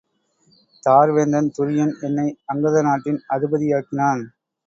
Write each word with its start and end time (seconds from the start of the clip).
தார் 0.83 1.11
வேந்தன் 1.11 1.49
துரியன் 1.57 1.93
என்னை 2.01 2.25
அங்கத 2.45 2.81
நாட்டின் 2.81 3.21
அதிபதியாக்கினான். 3.29 4.23